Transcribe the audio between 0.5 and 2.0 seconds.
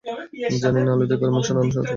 জেনে নিন আলু দিয়ে গরুর মাংস রান্নার সহজ রেসিপি।